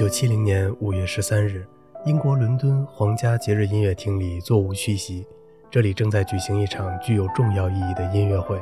[0.00, 1.62] 九七零年五月十三日，
[2.06, 5.26] 英国伦敦皇家节日音乐厅里座无虚席，
[5.70, 8.58] 这里正在举行一场具有重要意义的音乐会。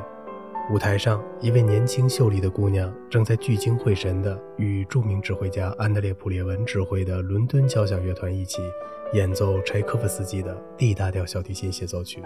[0.69, 8.61] 舞台上，一位年轻秀丽的姑娘正在聚精会神地与著名指挥家安德烈·普列文指挥的伦敦交响乐团一起
[9.13, 12.21] 演奏柴可夫斯基的 D 大调小提琴协奏曲。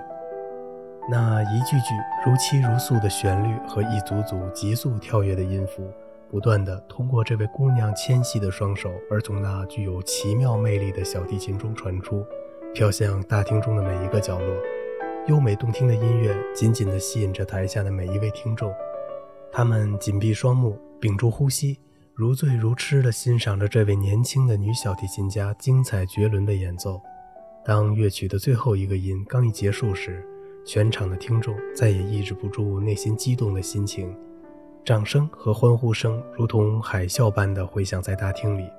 [1.08, 1.94] 那一句句
[2.26, 5.88] 如泣如诉的旋律和一组组急速跳跃的音符，
[6.34, 12.26] 不断的通过这位姑娘纤细的双手，而从那具有奇妙魅力的小提琴中传出，
[12.74, 14.56] 飘向大厅中的每一个角落。
[15.28, 18.74] 优美动听的音乐紧紧地吸引着台下的每一位听众，
[19.52, 21.78] 他们紧闭双目，屏住呼吸，
[22.16, 27.00] 如醉如痴地欣赏着这位年轻的女小提琴家精彩绝伦的演奏。
[27.64, 30.28] 当乐曲的最后一个音刚一结束时，
[30.66, 34.18] 全场的听众再也抑制不住内心激动的心情，
[34.86, 38.70] 掌声和欢呼声如同海啸般地回响在大厅里。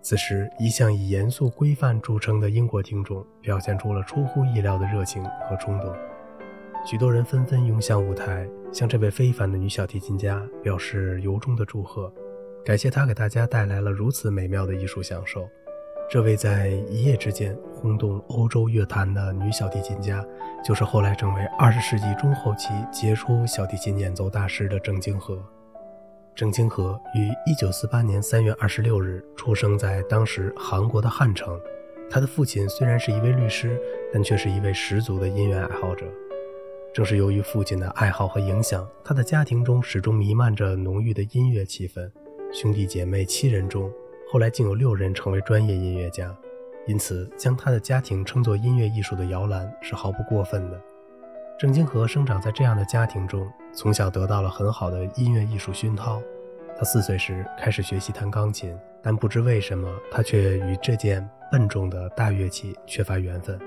[0.00, 5.94] 此时，一向以严肃规范著称的英国听众表现出了出乎意料的热情和冲动，
[6.86, 12.10] 许多人纷纷涌向舞台，向这位非凡的女小提琴家表示由衷的祝贺，
[12.64, 15.46] 感谢她给大家带来了如此美妙的艺术享受。
[16.10, 20.26] 这位在一夜之间轰动欧洲乐坛的女小提琴家，
[20.64, 25.40] 就是后来成为二十世纪中后期杰出小提琴演奏大师的郑京和。
[26.34, 31.56] 郑京和于1948年3月26日出生在当时韩国的汉城。
[32.10, 33.80] 他的父亲虽然是一位律师，
[34.12, 36.04] 但却是一位十足的音乐爱好者。
[36.92, 42.10] 正是由于父亲的爱好和影响，他的家庭中始终弥漫着浓郁的音乐气氛。
[42.52, 43.88] 兄弟姐妹七人中，
[44.32, 46.32] 后来竟有六人成为专业音乐家，
[46.86, 50.80] 因此将他的家庭称作音乐艺术的摇篮是毫不过分的。
[51.58, 56.22] 郑京和生长在这样的家庭中，从小得到了很好的音乐艺术熏陶。
[56.78, 63.58] 他四岁时开始学习弹钢琴，但不知为什么，他却与这件笨重的大乐器缺乏缘分，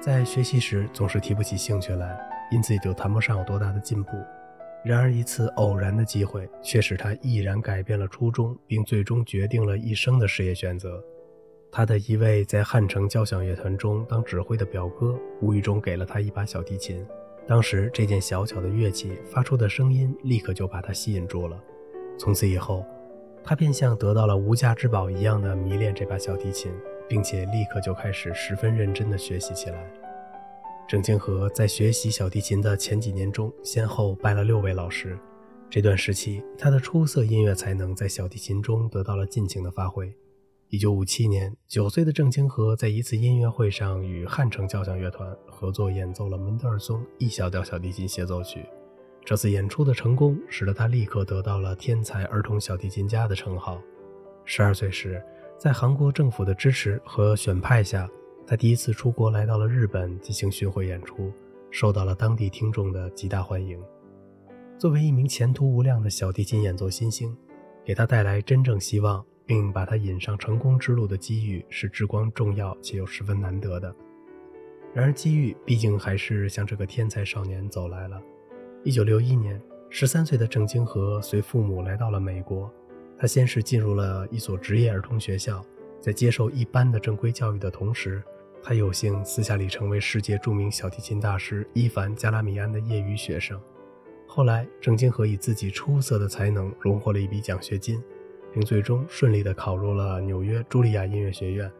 [0.00, 2.16] 在学习时总是提不起兴趣来，
[2.52, 4.12] 因此也就谈不上有多大的进步。
[4.86, 11.02] 然而，一次偶然的机会却使他毅然改变了初衷，并最终决定了一生的事业选择。
[11.72, 17.04] 他的一位在汉城交响乐团中当指挥的表哥，无意中给了他一把小提琴。
[17.48, 21.60] 当时，这件小巧的乐器发出的声音立刻就把他吸引住了。
[22.16, 22.86] 从此以后，
[23.42, 26.70] 他便像得到了无价之宝一样的迷恋这把小提琴，
[27.08, 29.84] 并且立刻就开始十分认真地学习起来。
[30.88, 35.18] 郑清和在学习小提琴的前几年中，先后拜了六位老师。
[35.68, 40.14] 这段时期，他的出色音乐才能在小提琴中得到了尽情的发挥。
[40.68, 48.60] 一九五七年，九岁的郑清和在一次音乐会上与汉城交响乐团合作演奏了门德尔松《E 小调小提琴协奏曲》。
[49.24, 53.82] 这次演出的成功，使得他立刻得到了“天才儿童小提琴家”的称号。
[54.44, 55.20] 十二岁时，
[55.58, 58.08] 在韩国政府的支持和选派下，
[58.46, 61.32] 他第一次出国来到了日本进行巡回演出，
[61.70, 63.82] 受到了当地听众的极大欢迎。
[64.78, 67.36] 作为一名前途无量的小提琴演奏新星，
[67.84, 69.24] 给他带来真正希望。
[69.46, 73.94] 并把他引上成功之路的机遇是至关重要且又十分难得的。
[74.92, 78.20] 然而，机遇毕竟还是向这个天才少年走来了。
[78.82, 82.68] 一九六一年，十三岁的郑京和随父母来到了美国。
[83.16, 85.64] 他先是进入了一所职业儿童学校，
[86.00, 88.20] 在接受一般的正规教育的同时，
[88.62, 93.60] 他有幸私下里成为世界著名小提琴大师伊凡·加拉米安的业余学生。
[94.26, 98.02] 后来，郑京和以自己出色的才能荣获了一笔奖学金。
[98.52, 101.70] 并最终顺利地考入了纽约茱莉亚音乐学院。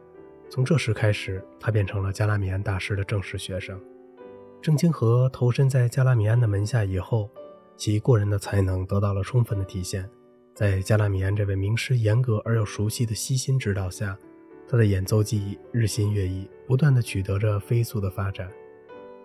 [0.47, 3.81] 从这时开始，他变成了加拉米安大师的正式学生。
[4.61, 7.31] 郑清和投身在加拉米安的门下以后，
[7.75, 10.07] 其过人的才能得到了充分的体现。
[10.53, 14.15] 在加拉米安这位名师严格而又熟悉的悉心指导下，
[14.69, 18.49] 他的演奏技艺日新月异，不断的取得着飞速的发展。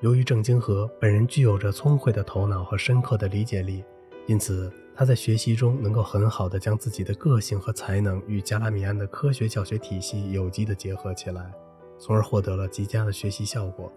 [0.01, 3.85] 由于郑京和本人具有着聪慧的头脑和深刻的理解力，
[4.27, 4.73] 因此。
[4.95, 11.51] 他在学习中能够很好的将自己的个性和才能与加拉米安的科学教学体系有机的结合起来，
[11.99, 13.91] 从而获得了极佳的学习效果。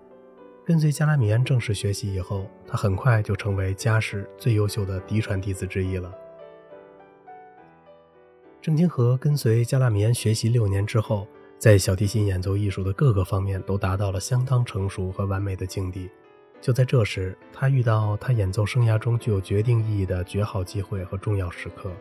[0.65, 6.15] 跟随加拉米安正式学习以后，他很快就成为家世最优秀的嫡传弟子之一了。
[8.61, 11.27] 郑经和跟随加拉米安学习六年之后，
[11.57, 16.09] 在小提琴演奏艺术的各个方面都达到了相当成熟和完美的境地。
[16.61, 21.91] 就在这时，他遇到他演奏生涯中具有决定意义的绝好机会和重要时刻。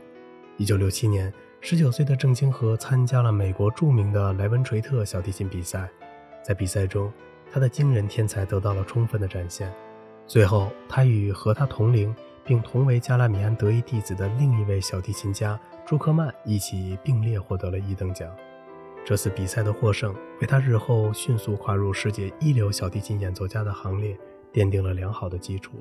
[0.56, 5.88] 一九六七年，十九岁的郑清和参加了美国著名的莱文垂特小提琴比赛，
[6.42, 7.12] 在比赛中，
[7.52, 9.72] 他的惊人天才得到了充分的展现。
[10.26, 12.14] 最后，他与和他同龄
[12.44, 18.34] 并同为加拉米安得意弟子的另一位小提琴家朱克曼一起并列获得了一等奖。
[19.04, 24.18] 这次比赛的获胜，为他日后迅速跨入世界一流小提琴演奏家的行列
[24.50, 25.72] 奠定了良好的基础。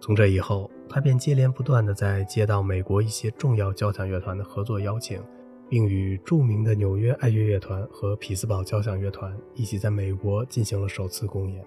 [0.00, 5.22] 从这以后，他便接连不断地在接到美国一些重要交响乐团的合作邀请，
[5.68, 11.64] 并与著名的纽约爱乐乐团和匹兹堡交响乐团一起在美国进行了首次公演。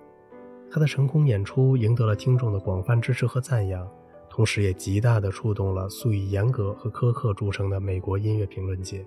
[0.69, 3.87] 他的成功演出赢得了听众的广泛支持和赞扬，
[4.29, 9.05] 同时也极大地触动了素以严格和苛刻著称的美国音乐评论界。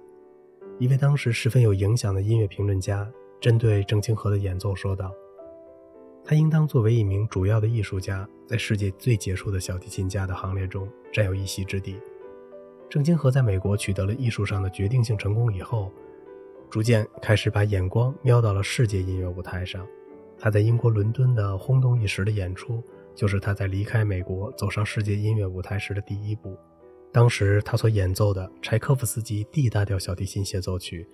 [0.79, 5.11] 一位当时十分有影响的音乐评论家针对郑清河的演奏说道
[6.23, 11.99] ：“他应当作为一名主要的艺术家，在世界最杰出的小提琴家的行列中占有一席之地。”
[12.91, 15.91] 郑清河在美国取得了艺术上的决定性成功以后，
[16.69, 19.87] 逐渐开始把眼光瞄到了世界音乐舞台上。
[20.39, 22.85] 他在英国伦敦的轰动一时的演出，
[23.15, 26.55] 就是他在离开美国走上世界音乐舞台时的第一步。
[27.17, 31.09] 当时他所演奏的柴可夫斯基 D 大调小提琴协奏曲，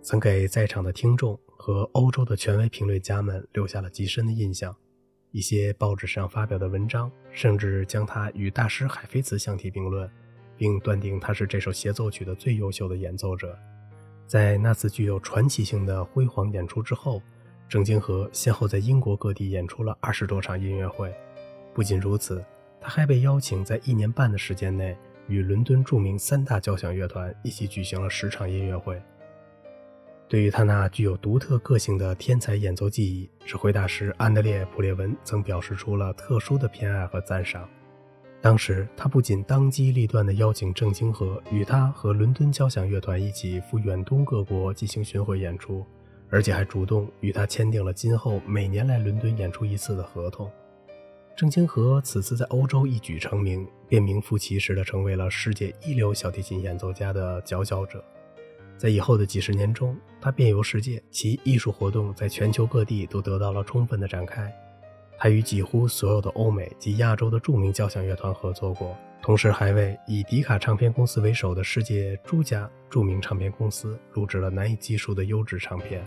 [0.00, 4.74] 曾给在场的听众和欧洲的权威评论家们留下了极深的印象。
[5.32, 10.10] 一些报纸上发表的文章，甚至将他与大师海菲茨相提并论，
[10.56, 13.54] 并断定他是这首协奏曲的最优秀的演奏者。
[14.26, 17.20] 在那次具有传奇性的辉煌演出之后，
[17.68, 21.14] 郑京和先后在英国各地演出了二十多场音乐会。
[21.74, 22.42] 不仅如此，
[22.80, 24.96] 他还被邀请在一年半的时间内。
[25.28, 29.00] 与伦敦著名三大交响乐团一起举行了十场音乐会。
[30.26, 37.68] 对于他那具有独特个性的天才演奏技艺，指挥大师安德烈·普列文曾表示出了特殊的偏爱和赞赏。
[38.40, 45.84] 当时，他不仅当机立断地邀请郑清和与他和伦敦交响乐团一起赴远东各国进行巡回演出，
[46.30, 50.50] 而且还主动与他签订了今后每年来伦敦演出一次的合同。
[51.36, 58.02] 郑清和此次在欧洲一举成名，便名副其实地成为了世界一流小提琴演奏家的佼佼者。
[58.78, 64.52] 在以后的几十年中，他遍游世界，其艺术活动在全球各地都得到了充分的展开。
[65.18, 76.06] 他与几乎所有的欧美及亚洲的著名交响乐团合作过，同时还为以迪卡唱片公司为首的世界诸家著名唱片公司录制了难以计数的优质唱片。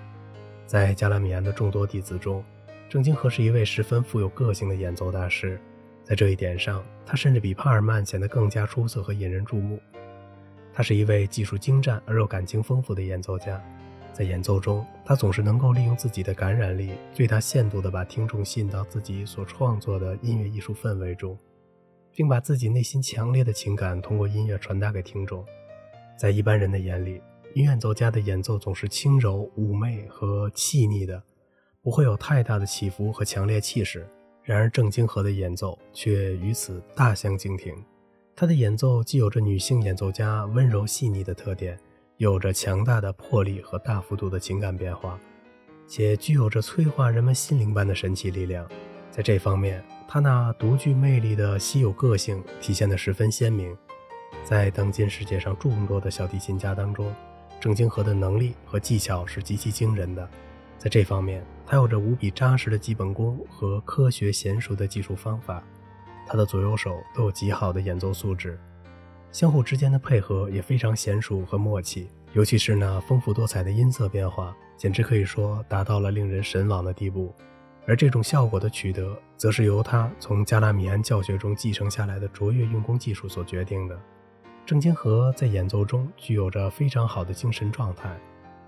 [0.66, 2.44] 在加拉米安的众多弟子中，
[2.90, 5.60] 郑京和是一位十分富有个性的演奏大师，
[6.06, 9.78] 在这一点上，他甚至比帕尔曼显得更加出色和引人注目。
[10.74, 13.62] 他是一位技术精湛而又感情丰富的演奏家，
[14.14, 21.38] 在演奏中，他总是能够利用自己的感染力，最大限度地把听众吸引到自己所创作的音乐艺术氛围中，
[22.14, 25.46] 并把自己内心强烈的情感通过音乐传达给听众。
[26.18, 27.22] 在一般人的眼里，
[27.54, 31.22] 音乐演奏家的演奏总是轻柔、妩媚和细腻的。
[31.88, 34.06] 不会有太大的起伏和强烈气势，
[34.44, 37.74] 然而郑京和的演奏却与此大相径庭。
[38.36, 41.80] 他的演奏既有着女性演奏家温柔细腻的特点，
[42.18, 45.18] 有着强大的魄力和大幅度的情感变化，
[45.88, 48.70] 且具有着催化人们心灵般的神奇力量。
[49.10, 53.74] 在这方面，他那独具魅力的稀有个性体现得十分鲜明。
[54.44, 57.16] 在当今世界上众多的小提琴家当中，
[57.62, 60.30] 郑京和的能力和技巧是极其惊人的。
[60.78, 65.64] 在这方面，他有着无比扎实的基本功和科学娴熟的技术方法，
[66.26, 68.60] 他的左右手都有极好的演奏素质，
[69.32, 72.08] 相互之间的配合也非常娴熟和默契。
[72.34, 77.34] 尤其是那丰富多彩的音色变化，简直可以说达到了令人神往的地步。
[77.88, 83.98] 而这种效果的取得，则是由他从加拉米安教学中继承下来的卓越用功技术所决定的。
[84.66, 88.16] 郑金和在演奏中具有着非常好的精神状态。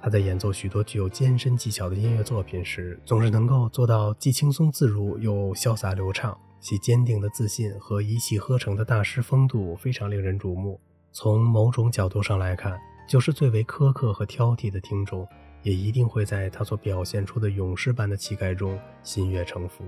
[0.02, 6.38] 他在演奏许多具有艰深技巧的音乐作品时，总是能够做到既轻松自如又潇洒流畅。
[6.62, 10.78] 其坚定的自信和一气呵成的大师风度非常令人瞩目。
[11.14, 12.78] 从某种角度上来看，
[13.08, 15.26] 就是最为苛刻和挑剔的听众，
[15.64, 19.86] 也一定会在他所表现出的勇士般的气概中心悦诚服。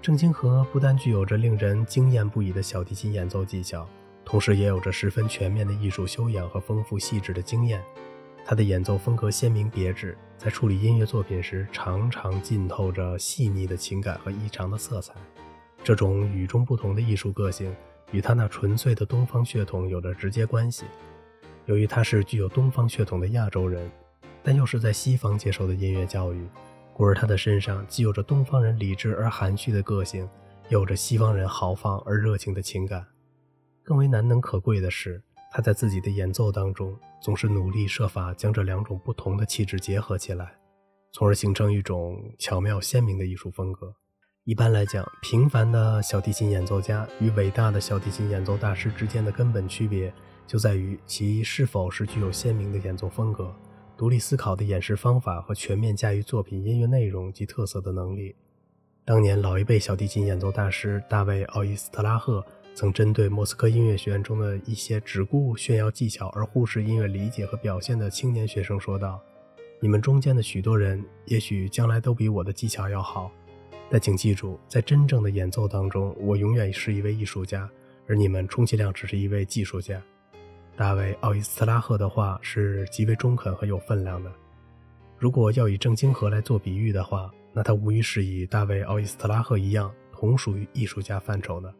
[0.00, 3.84] 郑清和不但具有着令人惊艳不已的小提琴演奏技巧，
[4.24, 7.82] 同时也有着十分全面的艺术修养和丰富细致的经验。
[8.44, 15.14] 他的演奏风格鲜明别致，在处理音乐作品时，常常浸透着细腻的情感和异常的色彩。
[15.84, 17.74] 这种与众不同的艺术个性，
[18.10, 20.84] 与他那纯粹的东方血统有着直接关系。
[21.66, 23.90] 由于他是具有东方血统的亚洲人，
[24.42, 26.46] 但又是在西方接受的音乐教育，
[26.92, 30.28] 故而他的身上既有着东方人理智而含蓄的个性，
[30.68, 33.06] 有着西方人豪放而热情的情感。
[33.84, 35.22] 更为难能可贵的是。
[35.54, 40.56] 他在自己的演奏当中，总是努力设法将这两种不同的气质结合起来，
[41.12, 43.94] 从而形成一种巧妙鲜明的艺术风格。
[44.42, 50.12] 一般来讲，平凡的小提琴演奏家与伟大的小提琴演奏大师之间的根本区别，
[50.48, 53.54] 就在于其是否是具有鲜明的演奏风格，
[53.96, 58.34] 独立思考的演示方法和全面驾驭作品音乐内容及特色的能力。
[59.04, 69.20] 当年老一辈小提琴演奏大师大卫·奥伊斯特拉赫曾针对莫斯科音乐学院中的一些只顾炫耀技巧而忽视音乐理解和表现的青年学生说道
[69.78, 73.30] ：“你们中间的许多人也许将来都比我的技巧要好，
[73.90, 77.68] 但请记住，在真正的演奏当中，我永远是一位艺术家，
[78.08, 80.02] 而你们充其量只是一位技术家。”
[80.74, 84.32] 大卫·奥伊斯特拉赫的话是极为中肯和有分量的。
[85.18, 91.72] 如果要以郑清河来做比喻的话，那他无疑是以大卫·奥伊斯特拉赫一样，同属于艺术家范畴的。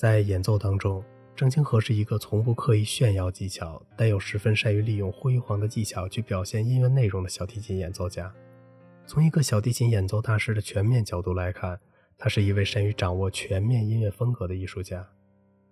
[0.00, 1.04] 在演奏当中，
[1.36, 8.32] 郑清和是一个从不刻意炫耀技巧，但又十分善于利用辉煌的技巧去表现音乐内容的小提琴演奏家。
[9.04, 11.78] 从一个小提琴演奏大师的全面角度来看，
[12.16, 15.06] 他是一位善于掌握全面音乐风格的艺术家。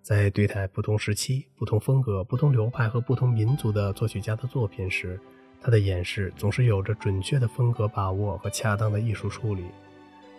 [0.03, 5.19] 在对待不同时期、不同风格、不同流派和不同民族的作曲家的作品时，
[5.59, 9.65] 他的演示总是有着准确的风格把握和恰当的艺术处理，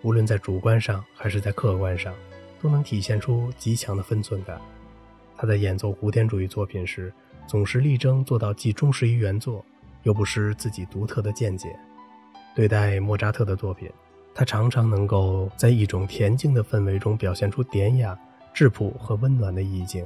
[0.04, 2.14] 无论在主观上还是在客观上，
[2.62, 4.60] 都能体现出极强的分寸感。
[5.38, 7.14] 他在演奏古典主义作品时，
[7.48, 9.64] 总是力争做到既忠实于原作，
[10.04, 11.76] 又不失自己独特的见解。
[12.54, 13.90] 对待莫扎特的作品，
[14.34, 18.18] 他常常能够在一种恬静的氛围中表现出典雅、
[18.54, 20.06] 质朴和温暖的意境；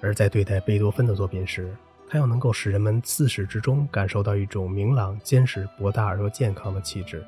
[0.00, 1.74] 而在对待贝多芬的作品时，
[2.08, 7.22] 他要能够使人们自始至终感受到一种明朗、坚实、博大而又健康的气质。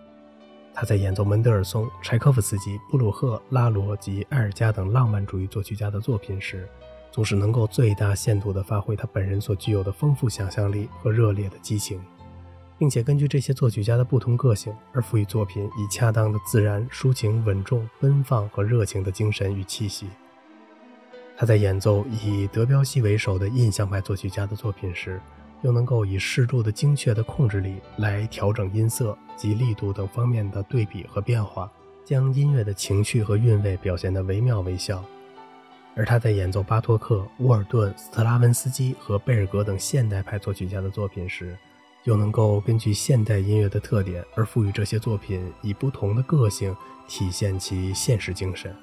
[0.74, 6.68] 他在演奏门德尔松、柴可夫斯基、布鲁赫、拉罗及埃尔加等浪漫主义作曲家的作品时，
[7.12, 12.02] 总是能够最大限度地发挥他本人所具有的丰富想象力和热烈的激情，
[12.76, 20.08] 并且根据这些作曲家的不同个性而赋予作品以恰当的自然、抒情、稳重、奔放和热情的精神与气息。
[21.36, 25.20] 他在演奏以德彪西为首的印象派作曲家的作品时，
[25.64, 31.72] 又能够以适度的精确的控制力来调整音色及力度等方面的对比和变化，
[32.04, 35.02] 将音乐的情绪和韵味表现得惟妙惟肖。
[35.96, 41.56] 而他在演奏巴托克、沃尔顿、斯特拉文斯基和贝尔格等现代派作曲家的作品时，
[42.02, 46.76] 又能够根据现代音乐的特点而赋予这些作品以不同的个性，
[47.08, 48.74] 体现其现实精神。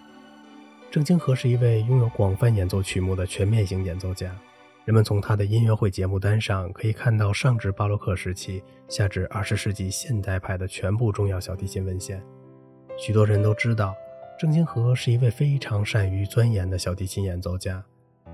[0.89, 4.35] 郑清和是一位拥有广泛演奏曲目的全面型演奏家。
[4.83, 12.19] 人们从他的音乐会节目单上可以看到上至巴洛克时期，下至二十世纪现代派的全部重要小提琴文献。
[12.97, 13.93] 许多人都知道，
[14.39, 17.83] 郑清和是一位非常善于钻研的小提琴演奏家。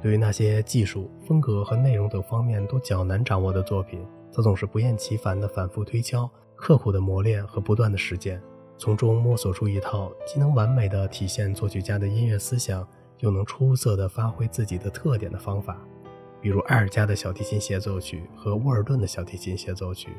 [0.02, 8.42] 对于那些技术、风格和内容等方面都较难掌握的作品，他总是不厌其烦地反复推敲、刻苦的磨练和不断的实践。
[8.78, 12.88] 从中摸索出一套既能完美的体现作曲家的音乐思想，
[13.20, 15.78] 又能出色的发挥自己的特点的方法。
[16.42, 20.10] 比如埃尔加的小提琴协奏曲和沃尔顿的小提琴协奏曲，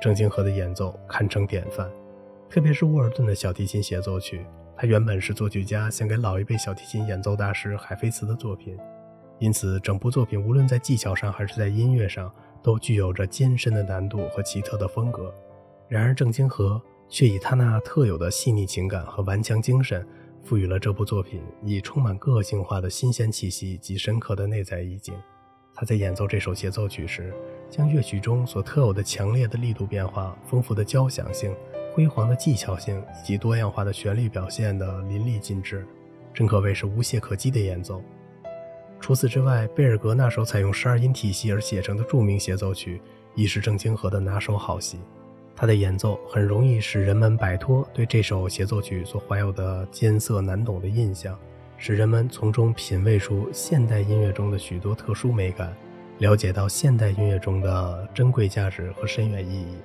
[0.00, 1.90] 郑清和的演奏堪称典范。
[2.48, 4.44] 特别是沃尔顿的小提琴协奏曲，
[4.76, 8.78] 它原本是作曲家献给老一辈小提琴演奏大师海菲茨的作品，
[9.38, 15.34] 因此整部作品无论在技巧上还是在音乐上，都具有着艰深的难度和奇特的风格。
[15.88, 16.80] 然而郑清和。
[17.06, 20.04] 却以他那特有的细腻情感和顽强精神，
[20.42, 25.14] 赋予了这部作品以充满个性化的新鲜气息及深刻的内在意境。
[25.74, 27.34] 他在演奏这首协奏曲时，
[27.68, 31.54] 将乐曲中所特有的强烈的力度变化、丰富的交响性、
[31.92, 35.84] 辉煌的技巧性以及多样化的旋律表现得淋漓尽致，
[36.32, 38.00] 真可谓是无懈可击的演奏。
[39.00, 43.02] 除此之外，贝尔格那首采用十二音体系而写成的著名协奏曲，
[43.34, 45.00] 亦是郑清和的拿手好戏。
[45.56, 51.38] 他的演奏很容易使人们摆脱对这首协奏曲所怀有的艰涩难懂的印象，
[51.76, 55.74] 使人们从中品味出现代音乐中的许多特殊美感，
[56.18, 59.76] 了解到现代音乐中的珍贵价值和深远意义。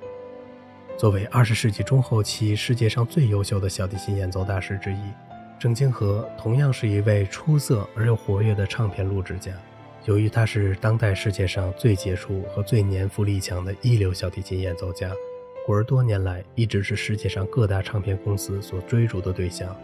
[0.96, 5.00] 作为二十世纪中后期世界上最优秀的小提琴演奏大师之一，
[5.58, 9.52] 郑清和同样是一位出色而又活跃的唱片录制家。
[10.06, 15.10] 由于他是当代世界上最杰出和最年富力强的一流小提琴演奏家。
[15.66, 19.76] 故而多年来一直是世界上各大唱片公司所追逐的对象。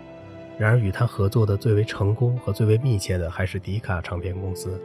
[0.59, 4.81] 然而与他合作的最为成功和最为密切的还是迪卡唱片公司。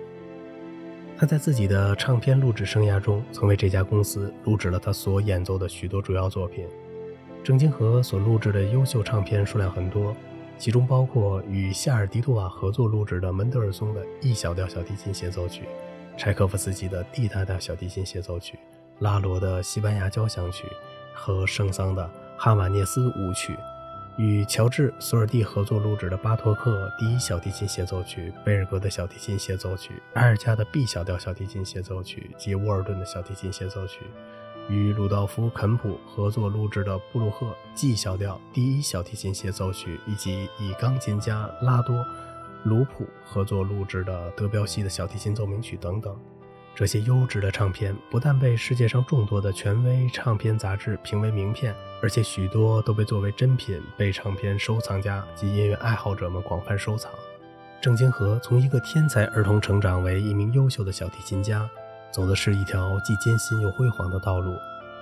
[1.17, 6.65] 他在自己的唱片录制生涯中，曾为这家公司录制了他所演奏的许多主要作品。
[7.43, 10.15] 郑金和所录制的优秀唱片数量很多，
[10.57, 15.63] 其中包括与夏尔·迪杜瓦合作录制的门德尔松的 E 小调小提琴协奏曲、
[16.17, 18.57] 柴可夫斯基的 D 大调小提琴协奏曲。
[18.99, 20.67] 拉罗的西班牙交响曲
[21.13, 23.55] 和圣桑的哈瓦涅斯舞曲，
[24.17, 34.01] 与乔治·索尔蒂合作录制的巴托克第一小提琴协奏曲、贝尔格的小提琴协奏曲、埃尔加的 B 小调小提琴协奏曲及沃尔顿的小提琴协奏曲，
[34.69, 41.95] 与鲁道夫·肯普合作录制的布鲁赫 G 小调第一小提琴协奏曲，以及以钢琴家拉多·
[42.65, 46.15] 鲁普合作录制的德彪西的小提琴奏鸣曲等等。
[46.73, 57.11] 这些优质的唱片不但被世界上众多的权威唱片杂志评为名片，而且许多都被作为珍品被唱片收藏家及音乐爱好者们广泛收藏。
[57.81, 61.69] 郑金河从一个天才儿童成长为一名优秀的小提琴家，
[62.11, 64.55] 走的是一条既艰辛又辉煌的道路。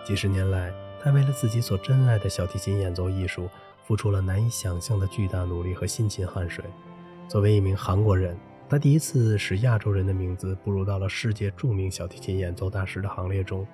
[0.04, 3.48] 几十年来，他为了自己所珍爱的小提琴演奏艺术，
[3.84, 6.66] 付出了难以想象的巨大努力和辛勤汗水。
[7.28, 8.36] 作为一名韩国人。
[8.70, 13.66] 他第一次使亚洲人的名字步入到了世界著名小提琴演奏大师的行列中，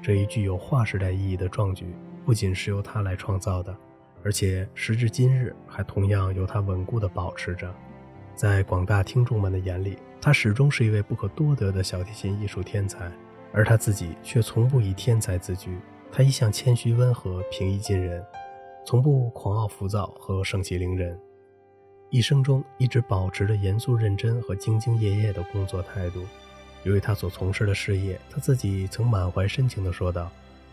[0.00, 3.76] 这一具有划时代意义的壮举，不仅是由他来创造的，
[4.24, 7.70] 而且时至今日还同样由他稳固地保持着。
[8.34, 13.12] 在广大听众们的眼里，他始终是一位不可多得的小提琴艺术天才，
[13.52, 15.76] 而他自己却从不以天才自居。
[16.10, 18.24] 他一向谦虚温和、平易近人，
[18.86, 21.20] 从不狂傲浮躁和盛气凌人。
[22.10, 26.24] 一生中一直保持着严肃认真和兢兢业业的工作态度。
[26.84, 30.30] 由于他所从事的事业，他自己曾满怀深情地说道：“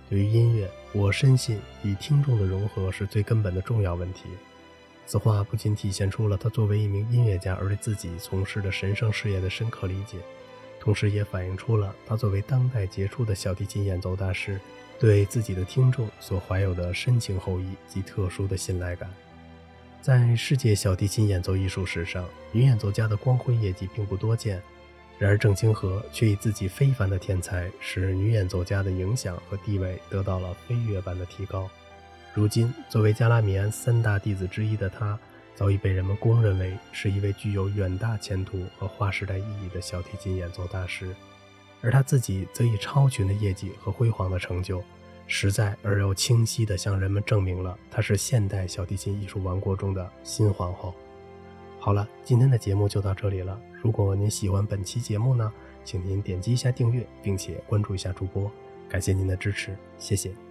[0.10, 4.24] 对于音乐，我深信与听众的融合是最根本的重要问题。”
[5.06, 10.18] 此话不仅体现出了他作为一名音乐家而对自己从事的神圣事业的深刻理解，
[10.80, 14.60] 同时也反映出了他作为当代杰出的小提琴演奏大师
[15.00, 19.12] 对自己的听众所怀有的深情厚谊及特殊的信赖感。
[20.06, 24.62] 在世界小提琴演奏艺术史上，女演奏家的光辉业绩并不多见。
[25.18, 31.68] 然而，郑清河却以自己非凡的天才，使女演奏家的影响和地位得到了飞跃般的提高。
[32.36, 35.18] 如今，作为加拉米安三大弟子之一的他，
[35.56, 41.16] 早已被人们公认为是一位具有远大前途和划时代意义的小提琴演奏大师。
[41.82, 44.84] 而他自己则以超群的业绩和辉煌的成就。
[45.28, 50.94] 实在而又清晰地向人们证明了她是现代小提琴艺术王国中的新皇后。
[51.80, 53.60] 好了，今天的节目就到这里了。
[53.82, 58.52] 如果您喜欢本期节目呢，请您点击一下订阅，并且关注一下主播，
[58.90, 60.45] 感谢您的支持，谢谢。